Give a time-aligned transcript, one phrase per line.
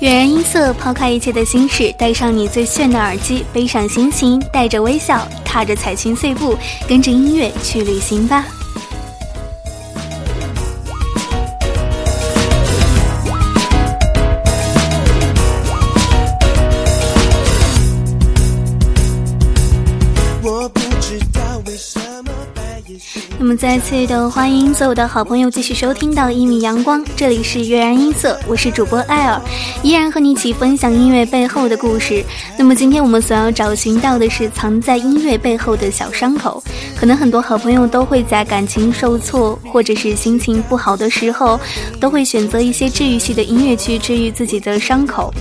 [0.00, 6.56] 悦然音色，抛开一切的心事，戴上你最炫的耳机，背上心情，带着微笑，踏着彩裙碎步，
[6.88, 8.46] 跟着音乐去旅行吧。
[23.56, 29.40] 再次的欢迎所有的好朋友继续收听到一米阳光，这里是悦然音色，我是主播艾尔，
[29.82, 32.22] 依然和你一起分享音乐背后的故事。
[32.58, 36.62] 那么今天我们所要找寻到的是藏在音乐背后的小伤口，
[36.98, 41.58] 可能很多好朋友都会在感情受挫或者是心情不好的时候，
[41.98, 45.32] 都会选择一些治愈系的音乐去治愈自己的伤口。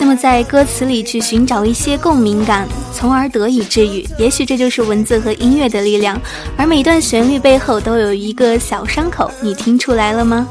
[0.00, 4.04] 那么在歌词里去寻找一些共鸣感，从而得以治愈。
[4.18, 6.18] 也许这就是文字和音乐的力量。
[6.56, 10.48] 而每段旋律背后都有一个小伤口，你听出来了吗？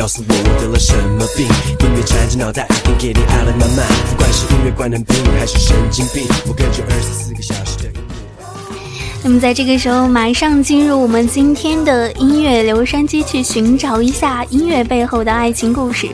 [0.00, 1.44] 告诉我我得了什么病？
[1.46, 3.86] 音乐缠着脑袋，一定给你爱了满满。
[4.08, 8.14] 不管是音乐关能病还是神经病，我跟着二十四个小时的音乐。
[9.22, 16.08] 那么在这个时候，马上进入我们今天的音乐留声机，去寻找一下音乐背后的爱情故事。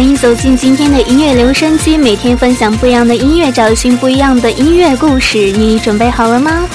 [0.00, 6.66] 欢迎走进今天的音乐留声机，每天分享不一样的音乐，找寻不一样的音乐故事，你准备好了吗？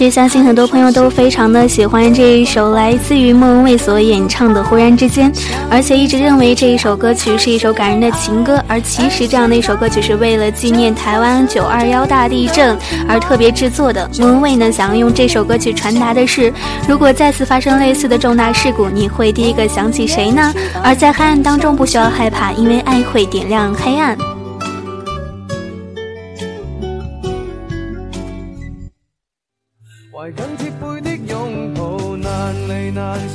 [0.00, 5.30] 其实相信很多朋友都非常的喜欢这一首来自于莫文蔚所演唱的《忽然之间》，
[5.70, 8.58] 而且一直认为这一首歌曲是一首感人的情歌。
[8.66, 12.74] 而其实这样的一首歌曲是为了纪念台湾九二幺大地震
[13.06, 14.08] 而特别制作的。
[14.18, 16.50] 莫文蔚呢，想要用这首歌曲传达的是，
[16.88, 20.50] 如果再次发生类似的重大事故，你会第一个想起谁呢？
[20.82, 24.16] 而在黑暗当中不需要害怕，因为爱会点亮黑暗。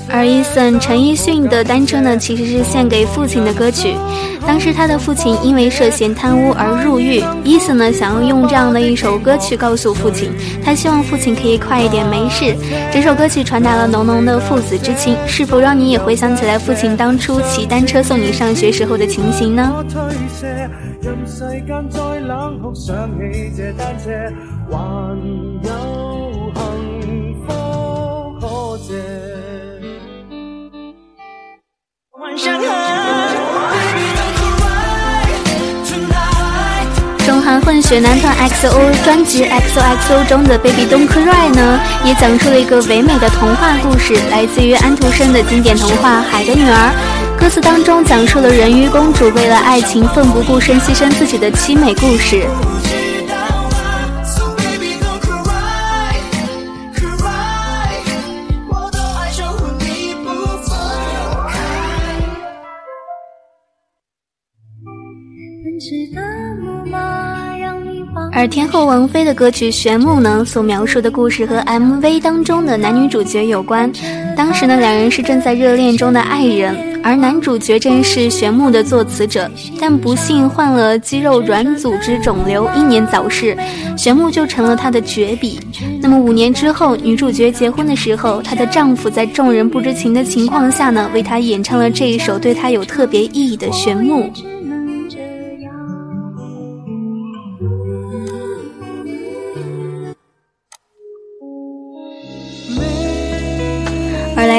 [0.09, 3.95] 而 Eason 陈奕迅的单车呢，其实是献给父亲的歌曲。
[4.47, 10.31] 当时他的父亲因为涉嫌贪污而入狱，Eason 呢想要用这样的一首歌曲告诉父亲，
[10.63, 12.55] 他希望父亲可以快一点没事。
[12.93, 19.83] 这首歌曲传达了浓浓的父子之情，是否让你也回想起来父亲当初骑单车送你上学时候的情形呢？
[37.25, 46.91] 中韩混血男团 XO 专辑 XOXO 中的 Baby Don't Cry 呢，也讲述了一个唯美的童话故事，来自于安徒生的经典童话《海的女儿》。
[47.39, 52.45] 歌词当中讲述了人鱼公主为了爱情奋不顾身、牺牲自己的凄美故事。
[68.37, 73.89] 而天后王菲的歌曲《玄木》呢，所描述的故事和 MV 当中的男女主角有关。
[74.35, 83.57] 当时呢，两人是正在热恋中的爱人，而男主角正是玄木的作词者，但不幸患了肌肉软组织肿瘤，英年早逝，
[83.97, 85.57] 玄木就成了他的绝笔。
[86.01, 94.23] 那么五年之后，女主角结婚的时候，她的丈夫在众人不知情的情况下呢，为她演唱了这一首对她有特别意义的《玄木》。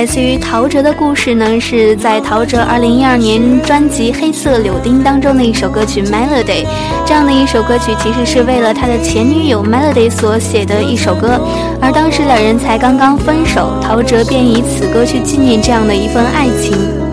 [0.07, 6.65] 至于陶喆的故事呢，是在陶喆二零一二年专辑《黑色柳丁》当中的一首歌曲《Melody》。
[7.05, 11.41] 这样的一首歌曲其实是为了他的前女友 Melody 所写的一首歌，
[11.81, 17.06] 而当时两人才刚刚分手，陶喆便以此歌去纪念这样的一份爱情。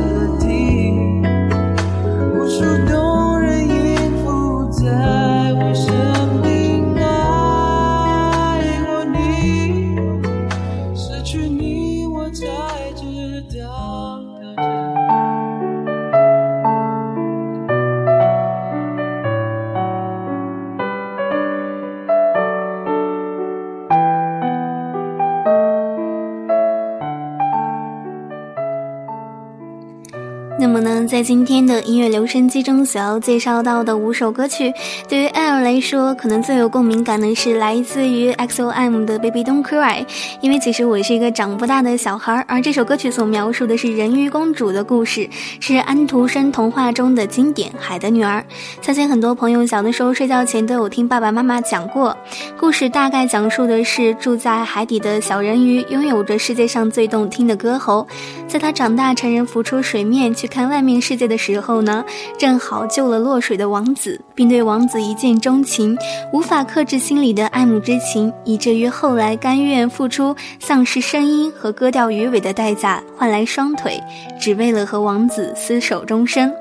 [30.74, 34.74] 么呢，在今天的音乐留声机中所要介绍到的五首歌曲，
[35.08, 40.04] 对于 L 来说，可能最有共鸣感的是来自于 XOM 的 Baby Don't Cry，
[40.42, 45.30] 因为其实我是一个长不大的小孩，而这首歌曲所描述的是人鱼公主的故事，
[45.60, 48.44] 是安徒生童话中的经典《海的女儿》。
[48.84, 52.18] 相信很多朋友小的时候睡觉前都有听爸爸妈妈讲过，
[52.60, 58.08] 故事大概讲述的是住在海底的小人鱼拥有着世界上最动听的歌喉，
[58.48, 60.63] 在他长大成人浮出水面去看。
[60.68, 62.04] 外面世界的时候呢，
[62.38, 65.98] 正好救了落水的王子，并对王子一见钟情，
[66.32, 74.02] 无法克制心里的爱慕之情，以至于后来甘愿付出丧失声音和割掉鱼尾的代价，换来双腿，
[74.40, 76.54] 只为了和王子厮守终生。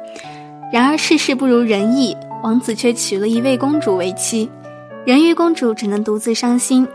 [0.72, 4.50] 然而世事不如人意，王子却娶了一位公主为妻，
[5.04, 6.86] 人鱼公主只能独自伤心。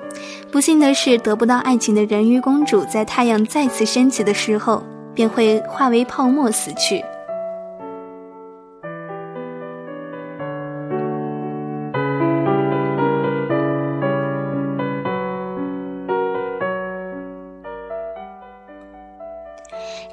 [0.51, 4.81] 不幸的是，得不到爱情的人鱼公主，在太阳再次升起的时候。
[5.17, 7.03] 便会化为泡沫死去。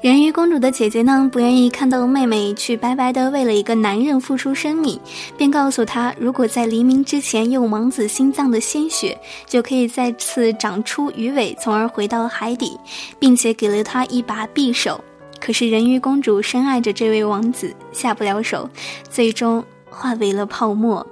[0.05, 4.99] 人鱼公主的姐姐呢，不愿意看到妹妹去白白的为了一个男人付出生命，
[5.35, 9.17] 便告诉她，如果在黎明之前用王子心脏的鲜血，
[9.47, 12.79] 就可以再次长出鱼尾，从而回到海底，
[13.17, 15.03] 并且给了她一把匕首。
[15.39, 18.69] 可是人鱼公主深爱着这位王子，下不了手，
[19.09, 21.03] 最终化为了泡沫。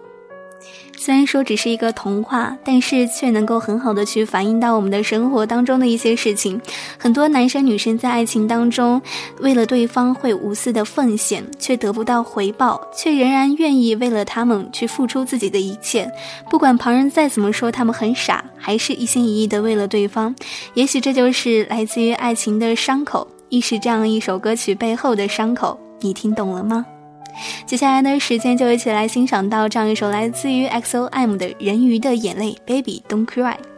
[1.05, 6.61] 虽然说只是一个童话，但是却能够很好的去反映到我们的生活当中的一些事情。
[6.97, 9.01] 很多男生女生在爱情当中，
[9.41, 16.09] 为了对方会无私的奉献，却得不到回报，却仍然愿意为了他们去付出自己的一切。
[16.49, 20.33] 不管旁人再怎么说他们很傻，还是一心一意的为了对方。
[20.73, 25.77] 也许这就是来自于爱情的伤口，亦是这样一首歌曲背后的伤口。
[25.99, 26.85] 你听懂了吗？
[27.65, 33.72] 接下来的时间就一起来欣赏到这样一首来自于 XOM 的人鱼的眼泪，Baby Don't Cry。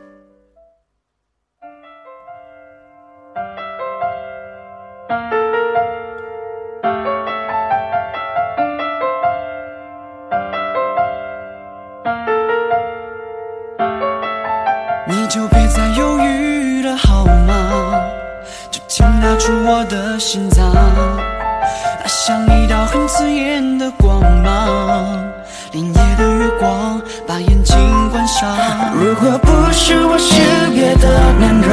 [23.17, 25.23] 刺眼的光芒，
[25.71, 27.77] 凛冽的月光把眼睛
[28.11, 28.53] 关上。
[28.93, 30.35] 如果不是我是
[30.73, 31.07] 别的
[31.39, 31.71] 男人，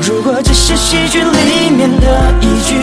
[0.00, 2.06] 如果只是戏剧里面的
[2.40, 2.76] 一句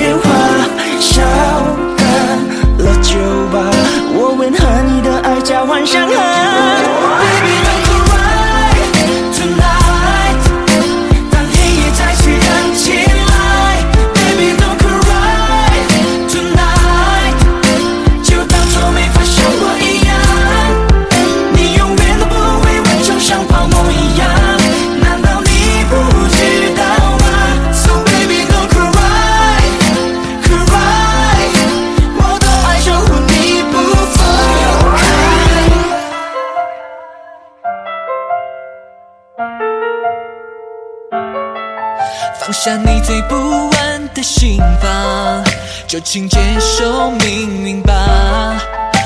[45.88, 47.94] 就请接受命运吧。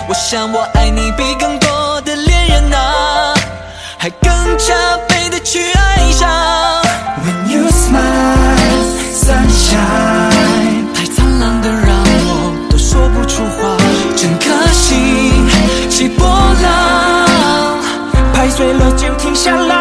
[0.08, 3.34] 我想我爱你比更多的恋人啊，
[3.98, 4.74] 还更加
[5.08, 6.28] 倍的去爱上。
[7.24, 13.78] When you smile, sunshine，太灿烂的让我都说不出话。
[14.18, 15.48] 整颗心
[15.90, 17.78] 起波浪，
[18.34, 19.81] 拍碎了就停下来。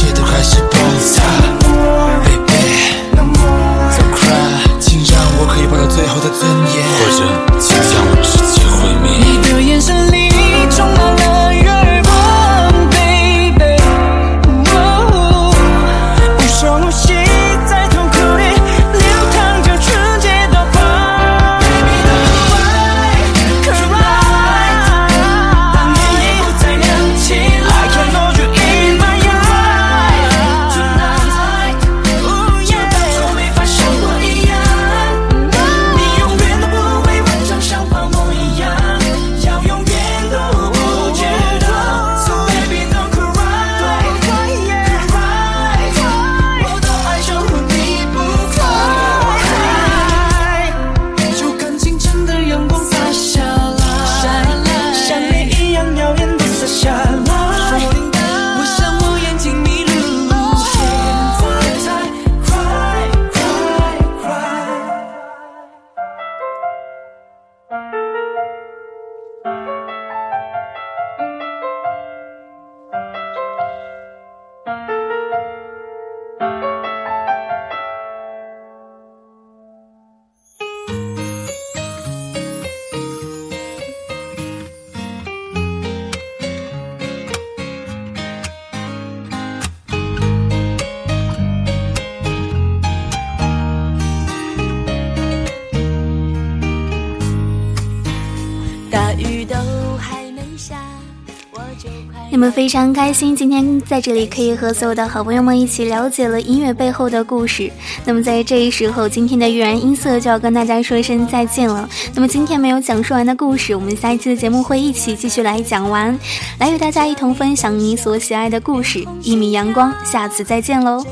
[102.29, 107.69] 你们非常开心，今天在这里可以和所有的好朋友们一起了解了音乐背后的故事。
[108.05, 111.89] 那么在这一时候，今天的悦然音色就要跟大家说一声再见了。
[112.13, 116.17] 那么今天没有讲述完的故事，我们下一期的节目会一起继续来讲完，
[116.59, 119.05] 来与大家一同分享你所喜爱的故事。
[119.21, 121.05] 一米阳光，下次再见喽。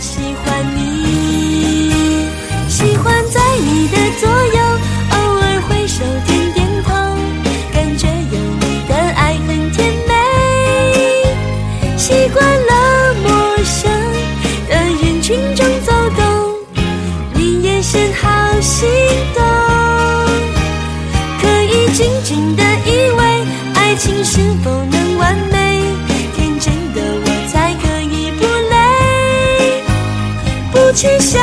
[0.00, 1.92] 喜欢你，
[2.68, 4.60] 喜欢在你的左右，
[5.10, 6.02] 偶尔回首
[21.92, 23.20] 紧紧的依偎，
[23.74, 23.94] 爱。
[23.96, 25.82] 情是否能完美？
[26.34, 29.82] 天真的我才可以不累，
[30.72, 31.41] 不去想。